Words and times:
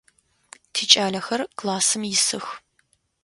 Тикӏалэхэр 0.73 1.41
классым 1.59 2.01
исых. 2.13 2.45